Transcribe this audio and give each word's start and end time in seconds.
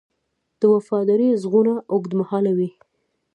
د 0.59 0.61
وفادارۍ 0.73 1.29
ږغونه 1.43 1.73
اوږدمهاله 1.91 2.51
وي. 2.57 2.69